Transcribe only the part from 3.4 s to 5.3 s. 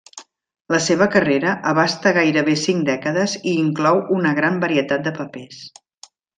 i inclou una gran varietat de